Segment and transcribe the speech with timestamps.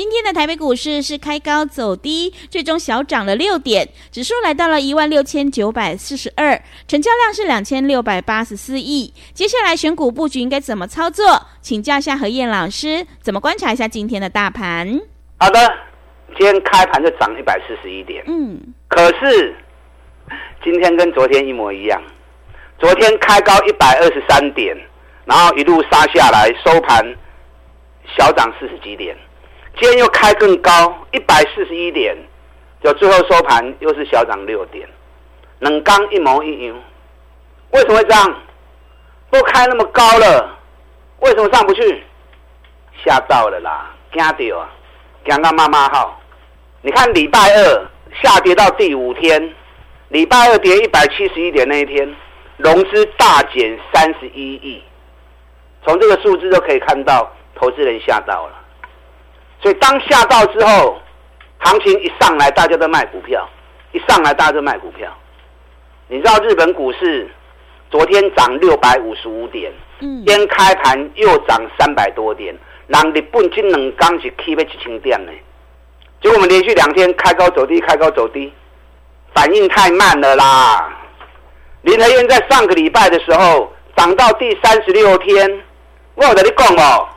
[0.00, 9.12] 今天的台北股市是开高走低，最终小涨了六点，指数来到了一万六千九百四十二，成交量是两千六百八十四亿。
[9.34, 11.42] 接下来选股布局应该怎么操作？
[11.60, 14.98] 请教一下何燕老师，怎么观察一下今天的大盘？
[15.38, 15.60] 好的，
[16.28, 19.54] 今天开盘就涨一百四十一点，嗯，可是
[20.64, 22.02] 今天跟昨天一模一样，
[22.78, 24.74] 昨天开高一百二十三点，
[25.26, 27.04] 然后一路杀下来，收盘
[28.16, 29.14] 小涨四十几点。
[29.78, 32.16] 今天又开更高，一百四十一点，
[32.82, 34.88] 就最后收盘又是小涨六点，
[35.60, 36.76] 冷刚一模一样。
[37.70, 38.34] 为什么会这样？
[39.30, 40.58] 都开那么高了，
[41.20, 42.02] 为什么上不去？
[43.04, 44.68] 吓到了啦，惊掉啊，
[45.24, 46.20] 惊到妈妈号。
[46.82, 47.86] 你看礼拜二
[48.22, 49.54] 下跌到第五天，
[50.08, 52.14] 礼拜二跌一百七十一点那一天，
[52.58, 54.82] 融资大减三十一亿，
[55.84, 58.59] 从这个数字就可以看到，投资人吓到了。
[59.62, 60.98] 所以当下到之后，
[61.58, 63.40] 行情一上来，大家都卖股票；
[63.92, 65.10] 一上来，大家都卖股票。
[66.08, 67.30] 你知道日本股市
[67.90, 72.56] 昨天涨六百五十五点，嗯，今天开盘又涨三百多点，
[72.86, 75.32] 人日本今两天是起要一千点呢。
[76.22, 78.52] 结果我们连续两天开高走低，开高走低，
[79.34, 80.96] 反应太慢了啦。
[81.82, 85.62] 林和彦在上个礼拜的时候涨到第三十六天，
[86.14, 87.08] 我有跟你讲哦。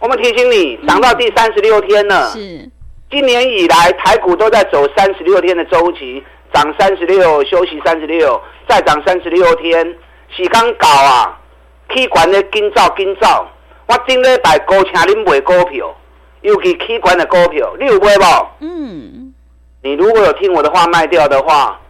[0.00, 2.30] 我们提醒你，涨到第三十六天了。
[2.30, 2.70] 是，
[3.10, 6.22] 今年以来台股都在走三十六天的周期，
[6.52, 9.96] 涨三十六，休息三十六，再涨三十六天。
[10.30, 11.40] 是刚搞啊，
[11.92, 13.48] 气管的紧走紧走。
[13.86, 15.96] 我今礼拜高请你买股票，
[16.42, 18.24] 尤其气管的股票，你有买不？
[18.60, 19.34] 嗯。
[19.82, 21.80] 你如果有听我的话卖掉的话，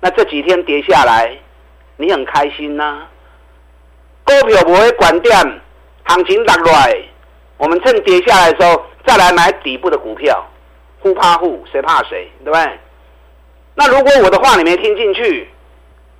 [0.00, 1.36] 那这几天跌下来，
[1.96, 3.08] 你很开心呐、啊。
[4.24, 5.34] 股票不会管店，
[6.04, 7.02] 行情落来。
[7.56, 10.44] 我们趁跌下来的时候再来买底部的股票，
[11.00, 12.78] 互怕互，谁怕谁，对不对？
[13.74, 15.48] 那如果我的话你没听进去，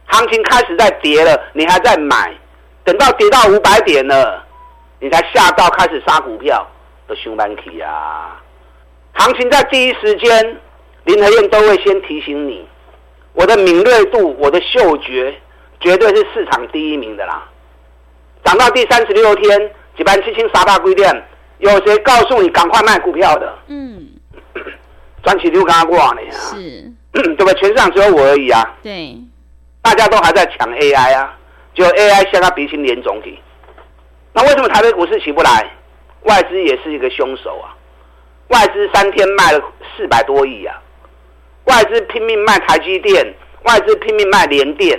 [0.06, 2.32] 行情开始在跌了，你还在买，
[2.84, 4.44] 等到跌到五百点了，
[5.00, 6.66] 你才吓到开始杀股票，
[7.06, 8.40] 都凶蛮气啊！
[9.14, 10.60] 行情在第一时间，
[11.04, 12.66] 林和燕都会先提醒你，
[13.34, 15.34] 我的敏锐度，我的嗅觉，
[15.80, 17.48] 绝对是市场第一名的啦。
[18.44, 21.10] 涨到第三十六天，几班七千三百几点。
[21.58, 23.58] 有谁告诉你赶快卖股票的？
[23.68, 24.08] 嗯，
[25.22, 26.20] 赚钱就跟他挂呢。
[26.30, 26.56] 是，
[27.12, 27.54] 对不对？
[27.54, 28.74] 全市场只有我而已啊。
[28.82, 29.16] 对，
[29.80, 31.36] 大家都还在抢 AI 啊，
[31.72, 33.40] 就 AI 向他鼻青脸肿的。
[34.32, 35.70] 那为什么台北股市起不来？
[36.22, 37.74] 外资也是一个凶手啊！
[38.48, 39.60] 外资三天卖了
[39.96, 40.80] 四百多亿啊！
[41.64, 43.24] 外资拼命卖台积电，
[43.64, 44.98] 外资拼命卖联电。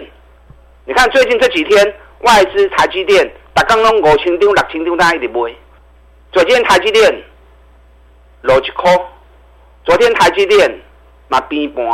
[0.86, 5.54] 你看最近这几天，外资台积电大刚刚五千张、六千张，大家一直卖。
[6.32, 7.24] 昨天台积电
[8.42, 8.92] 落一块，
[9.86, 10.80] 昨天台积电
[11.28, 11.86] 嘛变盘，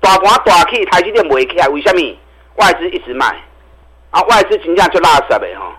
[0.00, 2.16] 大盘大起，台积电卖起来，为什么？
[2.56, 3.26] 外资一直卖，
[4.10, 5.72] 啊，外资真正就垃圾的哈。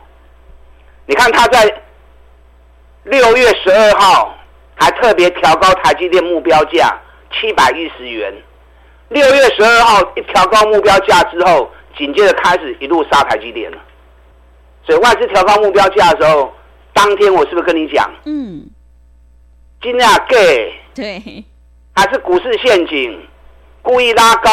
[1.06, 1.82] 你看他在
[3.04, 4.34] 六月十二号
[4.76, 6.98] 还特别调高台积电目标价
[7.34, 8.34] 七百一十元，
[9.10, 13.78] 六月十二号一调高目标价之后，紧接着开始一路杀台积电了。
[14.86, 16.52] 所以外资调高目标价的时候。
[16.94, 18.14] 当天我是不是跟你讲？
[18.26, 18.70] 嗯，
[19.82, 21.46] 金价给对，
[21.96, 23.18] 还是股市陷阱，
[23.82, 24.52] 故意拉高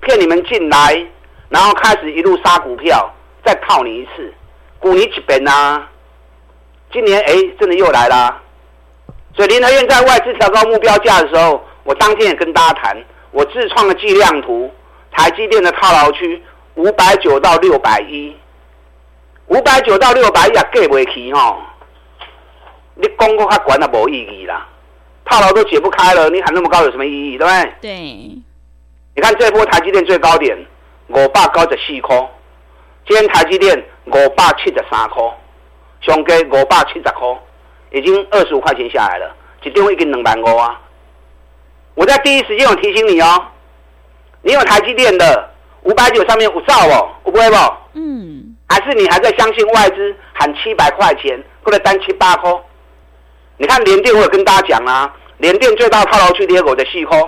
[0.00, 1.06] 骗你们进来，
[1.50, 3.14] 然后开始一路杀股票，
[3.44, 4.32] 再套你一次，
[4.80, 5.86] 股你几本啊？
[6.90, 8.42] 今年哎，真的又来啦。
[9.36, 12.96] 所以林德院在外资调高目标价的时候，我当天也跟大家谈，
[13.32, 14.72] 我自创的计量图，
[15.12, 16.42] 台积电的套牢区
[16.74, 18.34] 五百九到六百一。
[19.48, 21.58] 五百九到六百也过不去吼，
[22.94, 24.66] 你讲过较悬也无意义啦，
[25.24, 27.74] 套牢都解不开了，你喊那么高有什么意义，对不对？
[27.80, 27.92] 对。
[29.14, 30.56] 你看这波台积电最高点
[31.08, 32.16] 五百九十四块，
[33.06, 35.22] 今天台积电五百七十三块，
[36.02, 37.38] 上加五百七十块，
[37.92, 40.80] 已经二十五块钱下来了，一张已经两万五啊！
[41.94, 43.46] 我在第一时间我提醒你哦，
[44.42, 45.50] 你有台积电的
[45.84, 47.56] 五百九上面有照哦，有不会不？
[47.94, 52.52] 嗯，还是你还在相信外资喊七百块钱或者单七八块？
[53.58, 57.18] 你看联电，我有跟大家讲啊，联电最大套牢区跌我的细块，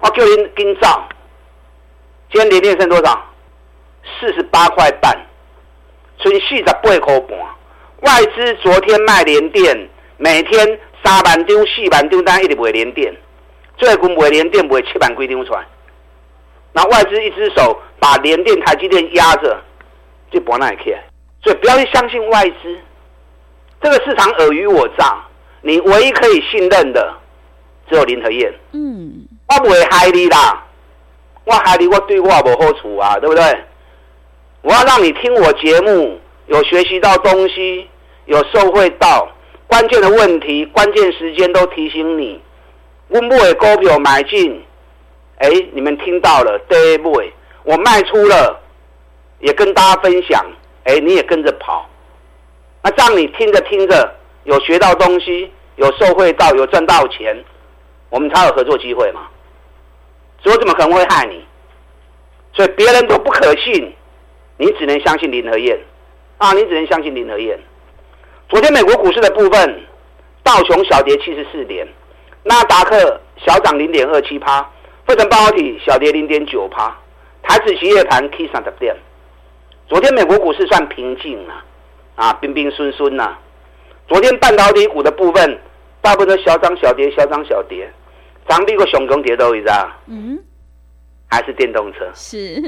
[0.00, 1.06] 我叫您跟照。
[2.32, 3.22] 今天联电剩多少？
[4.18, 5.16] 四十八块半，
[6.18, 7.38] 所以四十八块半。
[8.00, 13.14] 外资昨天卖联电，每天三万张、四万张单，一直卖联电，
[13.76, 15.64] 最近卖联电卖七万几张出来。
[16.72, 19.62] 那外资一只手把联电、台积电压着，
[20.34, 20.98] 就博那一片。
[21.42, 22.76] 所以不要去相信外资，
[23.80, 25.16] 这个市场尔虞我诈。
[25.62, 27.14] 你唯一可以信任的，
[27.88, 28.52] 只有林和燕。
[28.72, 30.62] 嗯，我不会害你啦，
[31.44, 33.42] 我害你，我对我无好处啊，对不对？
[34.60, 37.88] 我要让你听我节目，有学习到东西，
[38.26, 39.28] 有受惠到
[39.66, 42.40] 关键的问题，关键时间都提醒你。
[43.08, 44.62] 我不会股票买进，
[45.38, 47.22] 哎，你们听到了，对不？
[47.64, 48.60] 我卖出了，
[49.44, 50.42] 也跟大家分享，
[50.84, 51.86] 哎，你也跟着跑。
[52.82, 54.14] 那这样你听着听着。
[54.44, 57.34] 有学到东西，有受惠到，有赚到钱，
[58.10, 59.22] 我们才有合作机会嘛。
[60.42, 61.42] 所以我怎么可能会害你？
[62.52, 63.90] 所以别人都不可信，
[64.58, 65.78] 你只能相信林和燕
[66.36, 66.52] 啊！
[66.52, 67.58] 你只能相信林和燕。
[68.50, 69.82] 昨天美国股市的部分，
[70.42, 71.88] 道琼小跌七十四点，
[72.42, 74.60] 纳达克小涨零点二七趴，
[75.06, 76.94] 费城半导体小跌零点九趴，
[77.42, 78.94] 台指期夜盘 K 三十点。
[79.86, 81.62] 昨天美国股市算平静了，
[82.16, 83.36] 啊，兵兵顺顺呐。
[84.08, 85.60] 昨天半导体股的部分，
[86.00, 87.90] 大部分都小涨小跌，小涨小跌，
[88.48, 89.92] 涨比个熊熊跌都一样。
[90.06, 90.38] 嗯，
[91.30, 92.10] 还是电动车。
[92.14, 92.60] 是。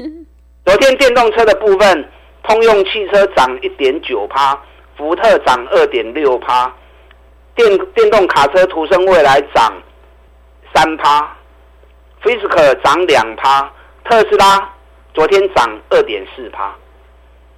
[0.63, 2.09] 昨天电动车的部分，
[2.43, 4.59] 通用汽车涨一点九趴，
[4.95, 6.71] 福特涨二点六趴，
[7.55, 9.73] 电电动卡车途胜未来涨
[10.73, 11.35] 三趴
[12.21, 13.71] ，Fisker 涨两趴，
[14.03, 14.69] 特斯拉
[15.13, 16.75] 昨天涨二点四趴。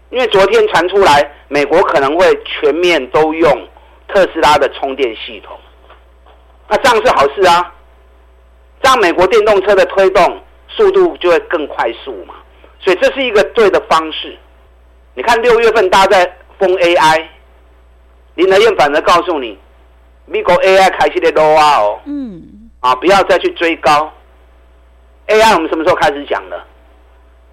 [0.10, 3.68] 因为昨天传出来，美国可能会全面都用
[4.08, 5.56] 特斯拉的充电系统，
[6.68, 7.74] 那这样是好事啊，
[8.82, 12.34] 这样美国电动车的推动速度就会更快速嘛，
[12.80, 14.36] 所以这是一个对的方式。
[15.14, 17.28] 你看六月份大家在封 AI，
[18.36, 19.58] 林德燕反而告诉你，
[20.26, 24.12] 美国 AI 开始在 low 啊哦，嗯，啊不要再去追高
[25.28, 26.64] ，AI 我们什么时候开始讲的？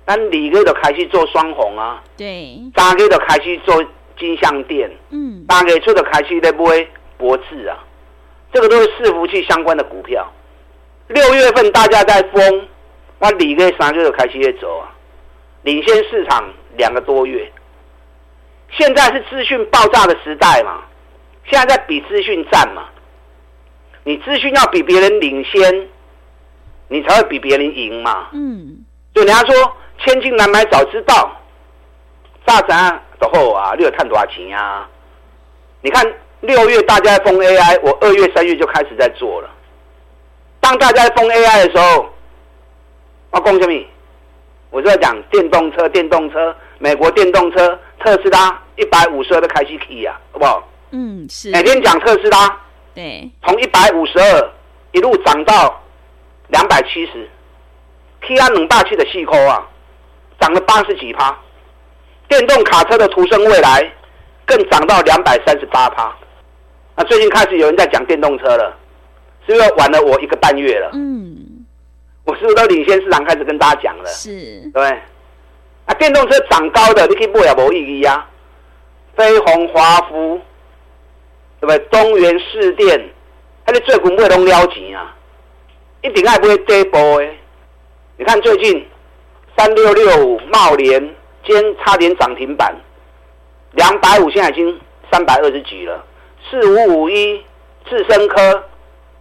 [0.07, 3.85] 咱二月就开始做双红啊，对，三月就开始做
[4.17, 6.87] 金项店，嗯，八月初就开始在买
[7.19, 7.77] 博智啊，
[8.53, 10.25] 这个都是伺服器相关的股票。
[11.09, 12.69] 六月份大家在疯，
[13.19, 14.95] 我二月、三月就开始在走啊，
[15.63, 17.51] 领先市场两个多月。
[18.71, 20.85] 现在是资讯爆炸的时代嘛，
[21.51, 22.85] 现在在比资讯战嘛，
[24.05, 25.89] 你资讯要比别人领先，
[26.87, 29.77] 你才会比别人赢嘛，嗯，就人家说。
[30.07, 31.31] 千金难买早知道，
[32.45, 34.89] 大涨的后啊，你有赚多少钱啊？
[35.81, 36.07] 你看
[36.41, 39.51] 六月大家在封 AI，我二月、三月就开始在做了。
[40.61, 42.09] 当大家在封 AI 的时候，
[43.31, 43.85] 我讲什么？
[44.71, 50.69] 我就在讲电动车，电动车，美国电动车，特斯拉一百五十二的开始起啊，好不好？
[50.91, 51.51] 嗯，是。
[51.51, 52.61] 每天讲特斯拉，
[52.95, 54.51] 对，从一百五十二
[54.93, 55.83] 一路涨到
[56.49, 57.29] 两百七十
[58.21, 59.67] ，，Key 啊两百七的细扣啊。
[60.47, 61.37] 涨了八十几趴，
[62.29, 63.93] 电动卡车的途胜未来
[64.45, 66.17] 更涨到两百三十八趴。
[66.95, 68.73] 那最近开始有人在讲电动车了，
[69.45, 70.91] 是不是晚了我一个半月了？
[70.93, 71.67] 嗯，
[72.25, 74.07] 我是不是都领先市场开始跟大家讲了？
[74.07, 74.89] 是，对。
[75.87, 78.25] 啊，电动车涨高的，你可以买也没意义啊。
[79.17, 80.41] 飞鸿、华孚，
[81.61, 81.79] 对不对？
[81.91, 83.11] 东元、市电，
[83.65, 85.13] 它的最股不会都撩钱啊，
[86.03, 87.37] 一定爱不会跌波诶。
[88.17, 88.87] 你看最近。
[89.57, 92.77] 三六六五茂联今差点涨停板，
[93.73, 96.05] 两百五现在已经三百二十几了。
[96.49, 97.43] 四五五一
[97.89, 98.65] 智深科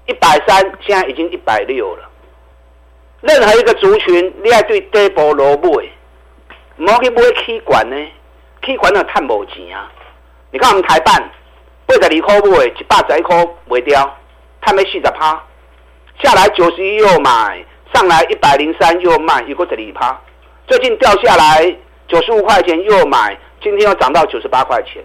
[0.08, 2.10] 一百三，现在已经一百六了。
[3.22, 5.70] 任何一个族群，你爱对底部落买，
[6.78, 7.96] 唔好去买起管呢？
[8.64, 9.90] 起管那赚无钱啊！
[10.52, 11.16] 你看我们台办
[11.86, 14.18] 八十二块买，一百十一块卖掉，
[14.62, 15.42] 赚没四十趴，
[16.22, 17.66] 下来九十一又买。
[17.96, 20.20] 上来一百零三又卖，一个十二趴。
[20.68, 21.74] 最近掉下来
[22.10, 25.02] 九十五块钱又买，今天又涨到九十八块钱。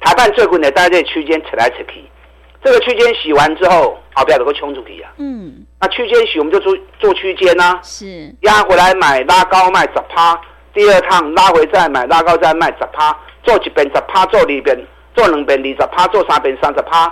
[0.00, 2.04] 台半最近呢，在这区间扯来扯去，
[2.62, 5.10] 这个区间洗完之后，好不要能够冲出去啊。
[5.16, 5.64] 嗯。
[5.80, 7.80] 那区间洗我们就做做区间呐。
[7.82, 8.34] 是。
[8.42, 10.38] 压回来买，拉高卖十趴。
[10.74, 13.16] 第二趟拉回再买，拉高再卖十趴。
[13.42, 17.06] 做一边十趴，做二边做两边二十趴，做三边三十趴，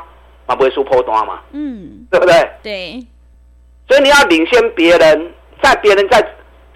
[0.46, 1.40] 嘛不会输破单嘛。
[1.52, 2.06] 嗯。
[2.10, 2.50] 对不对？
[2.62, 3.06] 对。
[3.88, 6.22] 所以你要领先别人，在别人在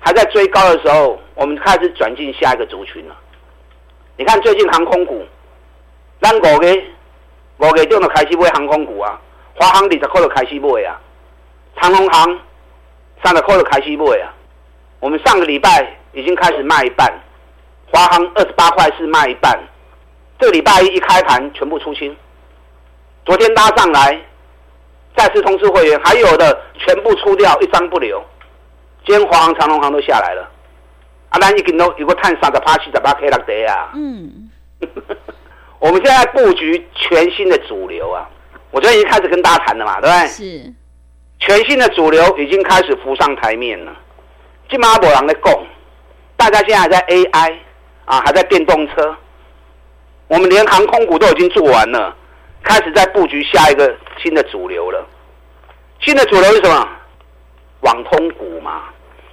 [0.01, 3.15] 还在追高的时候，我们开始转进下一个族群了。
[4.17, 5.25] 你看最近航空股，
[6.21, 6.85] 咱五月
[7.59, 9.21] 五月中就开始买航空股啊，
[9.55, 10.99] 华航二十块就开始买啊，
[11.77, 12.41] 长荣航
[13.23, 14.35] 三十块就开始买啊。
[14.99, 17.13] 我们上个礼拜已经开始卖一半，
[17.93, 19.59] 华航二十八块是卖一半，
[20.39, 22.17] 这个礼拜一一开盘全部出清，
[23.27, 24.19] 昨天拉上来，
[25.17, 28.23] 再次通知会员，还有的全部出掉，一张不留。
[29.05, 30.49] 今天华航、长荣航都下来了，
[31.31, 33.91] 啊，咱已经都有个探三十趴、七十八 K 了得啊。
[33.95, 34.51] 嗯，
[35.81, 38.29] 我们现在布局全新的主流啊，
[38.71, 40.27] 我昨天已经开始跟大家谈了嘛，对不对？
[40.29, 40.73] 是，
[41.41, 43.93] 全新的主流已经开始浮上台面了。
[44.71, 45.67] 金马博朗的供，
[46.37, 47.55] 大家现在还在 AI
[48.05, 49.15] 啊，还在电动车，
[50.29, 52.17] 我们连航空股都已经做完了，
[52.63, 55.07] 开始在布局下一个新的主流了。
[56.01, 56.89] 新的主流是什么？
[57.81, 58.85] 网通股嘛，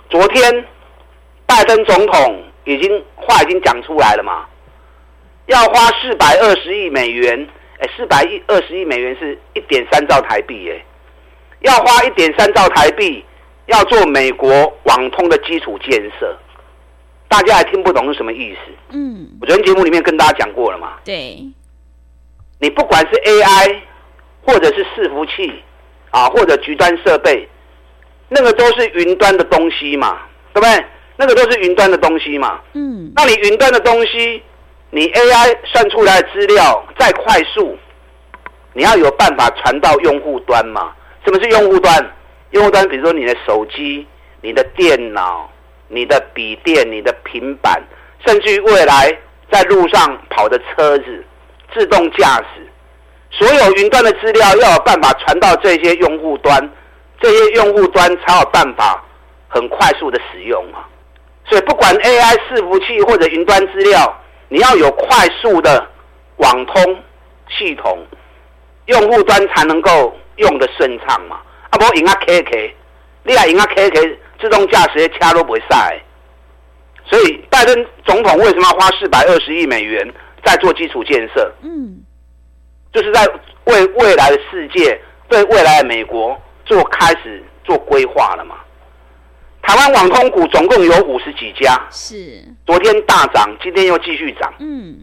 [0.09, 0.65] 昨天
[1.45, 4.48] 拜登总统已经话已经讲出来了嘛，
[5.45, 7.48] 要花四百二十亿美元，
[7.79, 10.83] 哎，四百亿二十亿美元是一点三兆台币，哎，
[11.59, 13.24] 要花一点三兆台币，
[13.67, 14.50] 要做美国
[14.83, 16.36] 网通的基础建设，
[17.27, 18.71] 大家还听不懂是什么意思？
[18.89, 21.43] 嗯，我昨天节目里面跟大家讲过了嘛，对，
[22.59, 23.79] 你不管是 AI
[24.46, 25.63] 或者是伺服器
[26.12, 27.48] 啊，或者局端设备。
[28.27, 30.19] 那个都是云端的东西嘛，
[30.53, 30.86] 对不对？
[31.17, 32.60] 那个都是云端的东西嘛。
[32.74, 33.12] 嗯。
[33.15, 34.41] 那你云端的东西，
[34.91, 37.77] 你 AI 算出来的资料再快速，
[38.74, 40.93] 你要有办法传到用户端嘛？
[41.25, 42.15] 什么是用户端？
[42.51, 44.08] 用户端，比如说你的手机、
[44.41, 45.50] 你的电脑、
[45.88, 47.81] 你的笔电、你的平板，
[48.25, 49.15] 甚至于未来
[49.51, 51.25] 在路上跑的车子、
[51.74, 52.67] 自动驾驶，
[53.31, 56.71] 所有云端的资料要有办法传到这些用户端。
[57.21, 59.03] 这些用户端才有办法
[59.50, 60.88] 很快速的使用啊，
[61.43, 64.17] 所以不管 AI 伺服器或者云端资料，
[64.48, 65.86] 你要有快速的
[66.38, 66.98] 网通
[67.50, 68.00] 系统，
[68.86, 71.41] 用户端才能够用得顺畅嘛。
[71.71, 72.74] 啊，不赢啊 KK，
[73.24, 76.01] 你啊赢啊 KK，自动驾驶的车都不会塞。
[77.05, 80.09] 所以拜登总统为什么要花四百二十亿美元
[80.45, 81.51] 在做基础建设？
[81.63, 82.00] 嗯，
[82.93, 83.25] 就是在
[83.65, 86.39] 为未来的世界，对未来的美国。
[86.65, 88.58] 做开始做规划了嘛？
[89.63, 94.53] 台湾网通股总共有五十几家，是昨天大涨，今天又继续涨。
[94.60, 95.00] 嗯，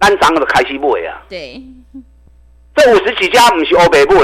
[0.00, 1.22] 单涨的开西部啊。
[1.28, 1.62] 对，
[2.74, 4.16] 这五十几家不是欧北部，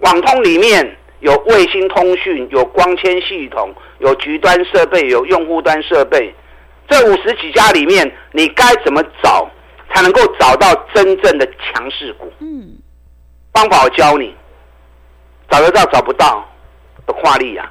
[0.00, 6.34] 网通里面有卫星通讯，有光纤系统，有局端设备，有用户端设备。
[6.88, 9.48] 这五十几家里面，你该怎么找
[9.92, 12.32] 才能够找到真正的强势股？
[12.40, 12.78] 嗯，
[13.52, 14.34] 方法我教你。
[15.50, 16.48] 找得到找不到
[17.08, 17.68] 的话力呀！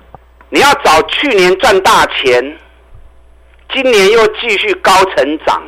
[0.49, 2.59] 你要找去年赚大钱，
[3.73, 5.63] 今年又继续高成长，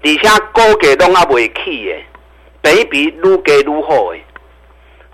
[0.00, 2.06] 底下高给都阿未起耶，
[2.62, 4.22] 比比愈给愈好哎。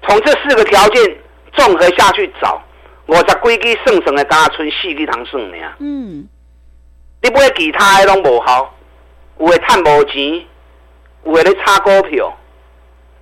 [0.06, 1.16] 从这四个条件
[1.54, 2.62] 综合下去找，
[3.06, 5.56] 我十几支算算的，加剩四支通算呢。
[5.78, 6.28] 嗯，
[7.22, 8.74] 你买其他的拢无效，
[9.38, 10.44] 有的赚无钱，
[11.26, 12.36] 有的咧炒股票。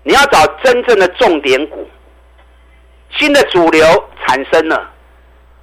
[0.06, 1.88] 你要找真正的重点股。
[3.16, 3.87] 新的主流
[4.26, 4.90] 产生了，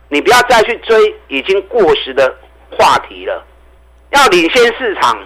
[0.10, 2.34] 你不要再去追已经过时的
[2.72, 3.46] 话题了，
[4.12, 5.22] 要领先市场，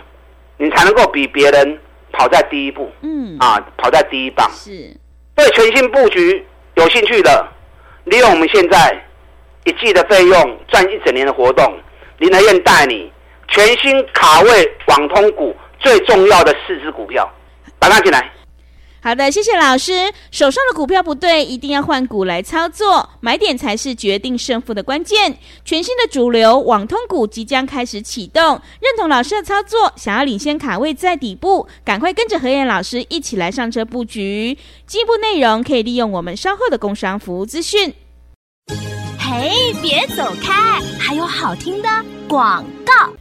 [0.57, 1.79] 你才能够比别人
[2.11, 2.91] 跑在第一步。
[3.01, 4.49] 嗯，啊，跑在第一棒。
[4.49, 4.71] 是，
[5.35, 7.47] 对全新布局有兴趣的，
[8.05, 9.05] 利用我们现在
[9.65, 11.77] 一季的费用赚一整年的活动，
[12.17, 13.11] 林德燕带你
[13.47, 15.55] 全新卡位网通股
[15.85, 17.31] 最重要的四只股票，
[17.77, 18.31] 把它进来。
[19.03, 20.11] 好的，谢谢老师。
[20.31, 25.37] 手上的股票不对，一定要换股来操作，买点才是决定胜负的关键。
[25.63, 34.57] 全新的主流网通股即将开始启动，认同老师的操作，想要领先卡位在底部，赶快跟着何燕老师一起来上车布局。
[34.87, 37.93] 进一步内容可以利用我们稍后的工商服务资讯。
[39.19, 39.51] 嘿，
[39.83, 41.87] 别走开，还有好听的
[42.27, 43.13] 广告。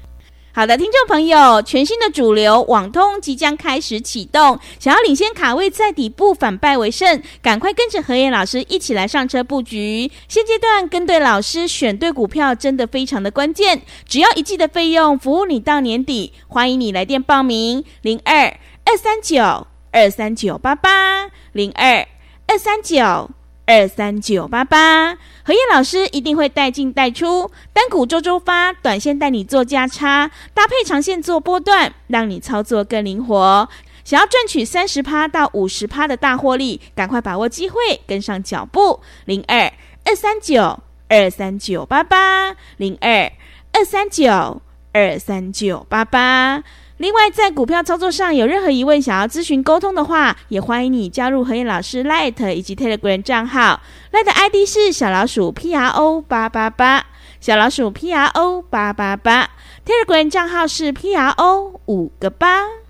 [0.57, 10.09] 好的，听众朋友，全新的主流网通即将开始启动，想要领先卡位在底部，反败为胜，赶快跟着何燕老师一起来上车布局。
[10.29, 13.83] 现阶段跟对老师，选对股票，真的非常的关键。
[14.07, 16.33] 只要一季的费用，服务你到年底。
[16.47, 22.07] 欢迎你来电报名：零二二三九二三九八八零二
[22.47, 23.29] 二三九。
[23.67, 33.69] 二三九八八，何燕老师一定会带进带出，单股周周发，短线带你做价差，搭配长线做波段，让你操作更灵活。
[34.05, 39.01] 想要赚取三十趴到五十趴的大获利，赶快把握机会，跟上脚步。
[39.25, 39.73] 零二
[40.05, 43.33] 二三九二三九八八零二
[43.73, 44.61] 二三九
[44.93, 46.63] 二三九八八。
[46.99, 53.81] 另外，在股票操作上有任何疑问，想要咨询沟通的话，也欢迎你加入何燕老师 Light 以及 Telegram 账号。
[54.13, 57.05] Light ID 是小老鼠 P R O 八八八，
[57.41, 59.51] 小老鼠 P R O 八八八。
[59.85, 62.84] Telegram 账号是 P R O 五个八。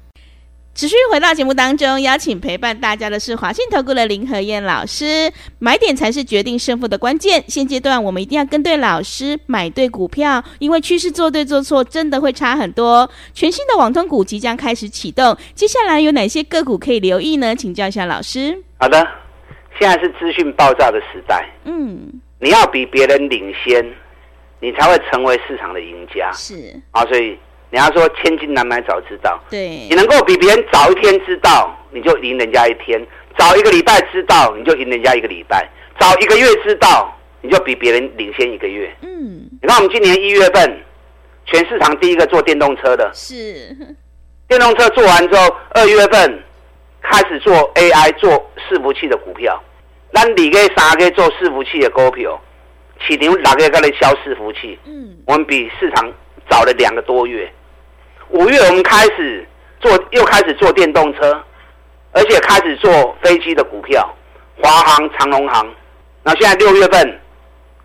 [0.74, 5.32] 持续回到节目当中，邀请陪伴大家的是华信投顾的林和燕老师。
[5.60, 7.44] 买点才是决定胜负的关键。
[7.46, 13.08] 现阶段我们一定要跟对老师，买对股票，因为趋势做对做错真的会差很多。
[13.32, 17.54] 全新的网通股即将开始启动，接下来有哪些个股可以留意呢？
[17.54, 18.60] 请教一下老师。
[18.78, 19.06] 好的，
[19.78, 23.80] 现在是资讯爆炸的时代，嗯，你要比别人领先，
[24.58, 26.32] 你才会成为市场的赢家。
[26.32, 27.38] 是啊，所以。
[27.70, 33.00] 人家说千金难买早知道，对，你能够比别人早一天知道，你就赢人家一天；
[33.36, 35.58] 早一个礼拜知道，你就赢人家一个礼拜；
[35.98, 38.94] 早一个月知道，你就比别人领先一个月。
[39.02, 40.80] 嗯，你看我们今年一月份，
[41.46, 43.74] 全市场第一个做电动车的，是
[44.46, 46.42] 电动车做完之后，二月份
[47.02, 49.60] 开始做 AI 做伺服器的股票，
[50.12, 52.40] 那你给三个做伺服器的股票，
[53.00, 54.78] 市场哪个在来销伺服器？
[54.84, 56.12] 嗯，我们比市场
[56.48, 57.50] 早了两个多月。
[58.30, 59.46] 五月我们开始
[59.80, 61.42] 做，又开始做电动车，
[62.12, 64.08] 而且开始做飞机的股票，
[64.62, 65.66] 华航、长龙航。
[66.22, 67.20] 那现在六月份，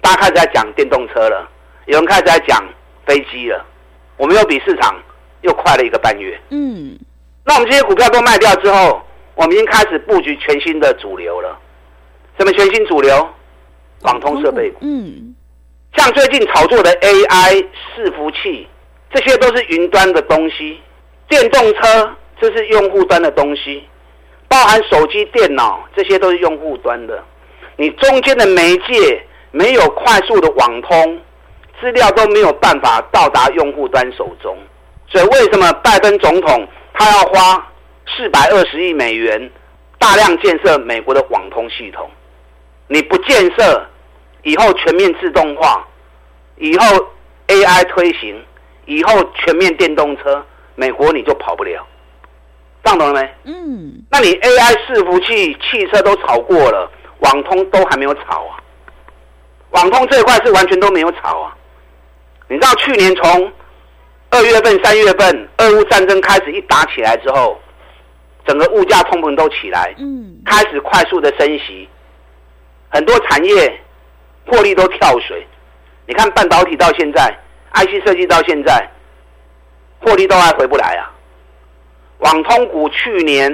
[0.01, 1.49] 大家开始在讲电动车了，
[1.85, 2.63] 有人开始在讲
[3.05, 3.65] 飞机了。
[4.17, 4.95] 我们又比市场
[5.41, 6.39] 又快了一个半月。
[6.49, 6.97] 嗯，
[7.43, 9.01] 那我们这些股票都卖掉之后，
[9.35, 11.57] 我们已经开始布局全新的主流了。
[12.37, 13.29] 什么全新主流？
[14.03, 14.77] 网通设备股。
[14.81, 15.35] 嗯，
[15.96, 17.65] 像最近炒作的 AI
[17.96, 18.67] 伺服器。
[19.12, 20.79] 这些都是云端的东西，
[21.27, 23.84] 电动车这是用户端的东西，
[24.48, 27.24] 包含手机、电脑，这些都是用户端的。
[27.75, 31.19] 你中间的媒介没有快速的网通，
[31.81, 34.55] 资料都没有办法到达用户端手中。
[35.08, 37.68] 所以为什么拜登总统他要花
[38.16, 39.50] 四百二十亿美元
[39.98, 42.07] 大量建设美国的网通系统？
[42.85, 43.87] 你不建设，
[44.44, 45.83] 以后全面自动化，
[46.59, 46.85] 以后
[47.48, 48.39] AI 推行。
[48.85, 50.43] 以后全面电动车，
[50.74, 51.85] 美国你就跑不了，
[52.83, 53.33] 这样懂了没？
[53.43, 58.57] 嗯，那你 AI 伺服器、汽车都炒过了，网通都还没有炒啊。
[59.69, 61.55] 网通这一块是完全都没有炒啊。
[62.48, 63.53] 你知道去年从
[64.31, 67.61] 二月份、三月份，俄乌战争开始一打起来之后，
[68.48, 71.87] 整个物价通膨都起来，嗯，开始快速的升息，
[72.89, 73.79] 很多产业
[74.48, 75.45] 获利都跳水。
[76.09, 77.31] 你看半导体到现在。
[77.72, 78.89] IC 设计到现在，
[80.01, 81.05] 获利都还回不来啊！
[82.17, 83.48] 网通股去年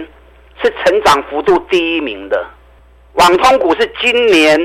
[0.64, 2.46] 是成长幅度第一名的，
[3.16, 4.58] 网通股是今年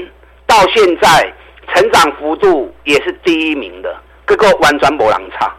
[0.47, 1.35] 到现在
[1.75, 3.93] 成长幅度也是第一名的，
[4.25, 5.53] 各个完全没人差，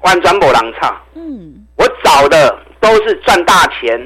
[0.00, 1.00] 完全没人差。
[1.14, 3.96] 嗯，我找的都是赚大钱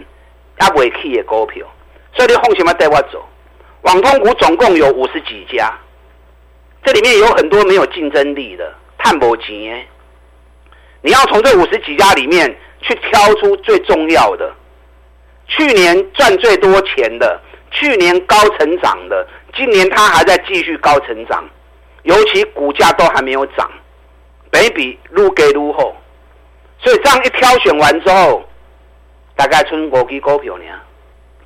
[0.60, 1.66] 也未起的股票，
[2.12, 3.26] 所以你放心嘛带我走。
[3.82, 5.72] 网通股总共有五十几家，
[6.84, 8.74] 这里面有很多没有竞争力的。
[9.00, 9.72] 探博集，
[11.02, 14.52] 你要从这五十几家里面去挑出最重要的，
[15.46, 21.48] 去年赚最多钱的，去年高成长的，今年它还在继续高成长，
[22.02, 23.70] 尤其股价都还没有涨，
[24.50, 25.96] 本比愈给愈后，
[26.82, 28.44] 所以这样一挑选完之后，
[29.36, 30.64] 大概春国基股票呢，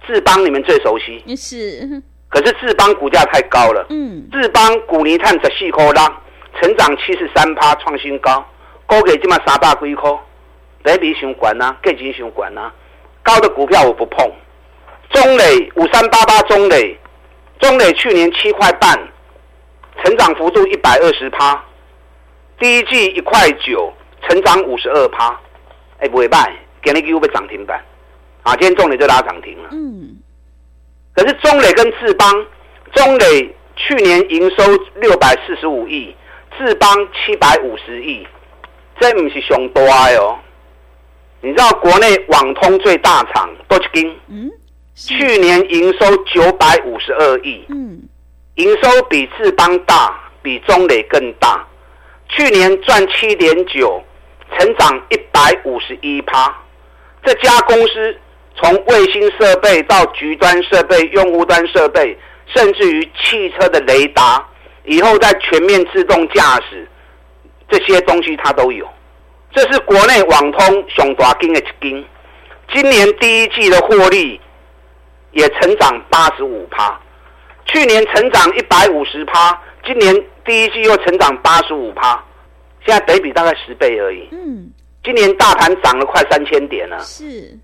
[0.07, 6.19] 智邦你们最熟悉，是，可是智邦股价太高了，嗯，智邦股泥炭十四块啦。
[6.61, 8.43] 成长七十三趴，创新高，
[8.87, 10.11] 高给这么三百几块，
[10.83, 12.73] 本益比太高呐，价钱太高呐，
[13.23, 14.31] 高的股票我不碰。
[15.11, 16.99] 中磊五三八八，中磊，
[17.59, 18.99] 中磊去年七块半，
[20.03, 21.63] 成长幅度一百二十趴，
[22.59, 23.93] 第一季一块九，
[24.29, 25.39] 成长五十二趴，
[26.01, 27.83] 哎，不会卖，今天几乎被涨停板，
[28.43, 29.69] 啊，今天中磊就拉涨停了。
[29.73, 30.17] 嗯，
[31.15, 32.47] 可是中磊跟智邦，
[32.95, 34.65] 中磊去年营收
[34.97, 36.15] 六百四十五亿。
[36.59, 38.27] 智邦七百五十亿，
[39.01, 40.39] 这不是熊多哟。
[41.41, 44.15] 你知道国内网通最大厂多少斤？
[44.29, 44.51] 嗯，
[44.95, 47.65] 去年营收九百五十二亿。
[47.71, 48.03] 嗯，
[48.57, 51.67] 营收比智邦大，比中磊更大。
[52.29, 54.05] 去年赚七点九，
[54.55, 56.55] 成长一百五十一趴。
[57.25, 58.15] 这家公司
[58.57, 64.45] 从卫星设备到局端设备、用户端设备，甚至于汽车的雷达。
[64.85, 66.89] 以后在全面自动驾驶
[67.69, 68.89] 这些东西，它都有。
[69.53, 72.05] 这是国内网通上大金的一金。
[72.73, 74.41] 今年第一季的获利
[75.33, 76.99] 也成长八十五趴，
[77.67, 82.23] 去年成长一百五十趴，今年第一季又成长八十五趴，
[82.85, 84.29] 现在北比大概十倍而已。
[84.33, 84.71] 嗯，
[85.05, 87.57] 今年大盘涨了快三千点了，是，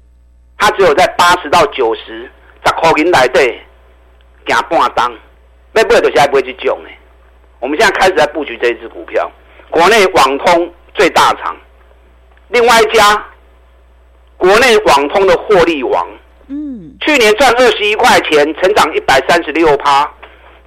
[0.58, 2.30] 它只有在八十到九十，
[2.64, 3.58] 十块钱来对
[4.46, 5.16] 行半档，
[5.72, 6.90] 要买就是爱买这种的。
[7.60, 9.30] 我们现在开始在布局这一支股票，
[9.70, 11.56] 国内网通最大厂，
[12.48, 13.24] 另外一家
[14.36, 16.06] 国内网通的获利王，
[16.48, 20.08] 嗯，去年赚二十一块钱，成长一百三十六趴，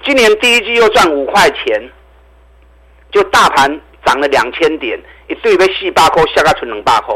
[0.04, 1.90] 今年第一季又赚五块钱，
[3.12, 7.16] 就大盘涨了两千点，一对被四百块，下个存两百块，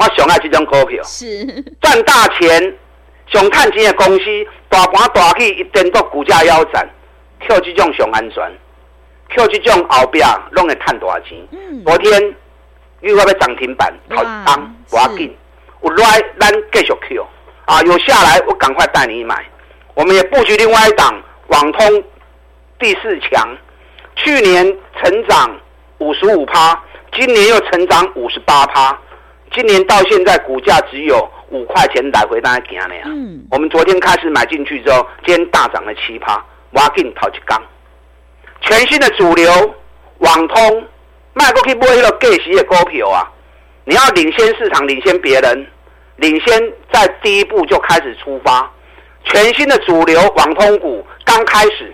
[0.00, 1.44] 我上爱这种股票，是。
[1.78, 2.74] 赚大钱，
[3.26, 4.24] 上赚钱的公司，
[4.70, 6.88] 大盘大起，一定都股价腰斩。
[7.40, 8.42] Q 这种上安全
[9.28, 11.38] ，Q 这种后边拢会赚大钱。
[11.52, 12.34] 嗯，昨天
[13.00, 15.36] 又要涨停板，好当不要紧，
[15.82, 17.26] 有来咱继续 Q
[17.66, 19.44] 啊，有下来我赶快带你买。
[19.92, 22.04] 我们也布局另外一档网通
[22.78, 23.54] 第四强，
[24.16, 24.64] 去年
[25.02, 25.60] 成长
[25.98, 26.82] 五十五趴，
[27.12, 28.98] 今年又成长五十八趴，
[29.54, 33.02] 今年到现在股价只有五块钱来回大家行了呀。
[33.06, 36.44] 嗯，我们昨天开始买进去之后，今天大涨了七趴。
[36.74, 37.60] 挖进淘一缸，
[38.60, 39.50] 全新的主流
[40.18, 40.86] 网通
[41.32, 43.28] 卖过去买一个计时的股票啊！
[43.84, 45.66] 你要领先市场，领先别人，
[46.14, 48.70] 领先在第一步就开始出发。
[49.24, 51.92] 全新的主流网通股刚开始，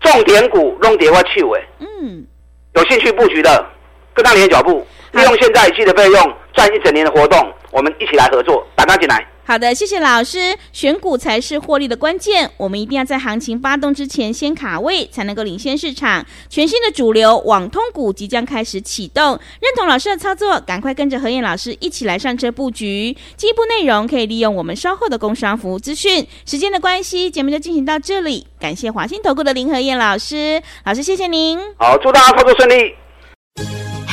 [0.00, 1.58] 重点股弄跌我去尾。
[1.78, 2.26] 嗯，
[2.74, 3.66] 有兴趣布局的，
[4.12, 7.38] 跟上你的脚步，利用现在一季的费用赚一整年的活动，
[7.70, 9.26] 我们一起来合作，打单进来。
[9.44, 10.54] 好的，谢谢老师。
[10.74, 16.22] 选股才是获利的关键，我们一定要在行情发动之前先卡位，才能够领先市场。
[16.50, 19.30] 全新的主流网通股即将开始启动，
[19.60, 23.16] 认同老师的操作，赶快跟着何燕老师一起来上车布局。
[23.38, 26.26] 进一步内容可以利用我们稍后的工商服务资讯。
[26.44, 28.46] 时间的关系，节目就进行到这里。
[28.60, 31.58] 感谢华信投顾的林何燕老师，老师谢谢您。
[31.78, 32.94] 好，祝大家操作顺利。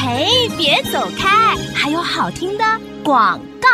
[0.08, 2.64] 嘿，别走开，还有好听的
[3.04, 3.68] 广告。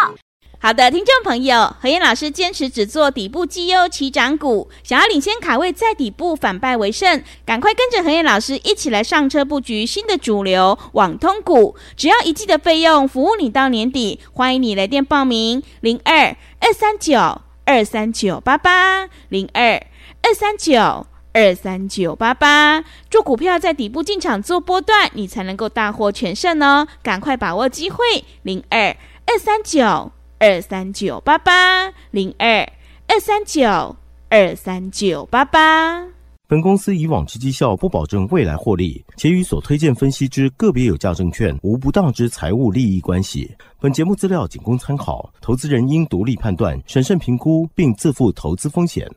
[0.59, 14.21] 好的，听众朋友，何燕老师坚持只做底部绩优起涨股，想要领先卡位，在底部反败为胜，赶快跟着何燕老师一起来上车布局新的主流网通股，只要一季的费用，服务你到年底。
[14.31, 19.73] 欢迎你来电报名：零二二三九二三九八八零二
[20.21, 22.83] 二三九二三九八八。
[23.09, 26.87] 做股票在底部进场做波段，你才能够大获全胜哦！
[27.01, 27.97] 赶快把握机会：
[28.43, 30.11] 零二二三九。
[30.43, 32.67] 二三九八八零二
[33.05, 33.95] 二三九
[34.27, 36.03] 二三九八八。
[36.47, 43.55] 本公司以往之绩效不保证未来获利，且与所推荐分析之个别有价证券无不当之财务利益关系。
[43.79, 49.07] 本节目资料仅供参考，投资人应独立判断、审慎评估，并自负投资风险。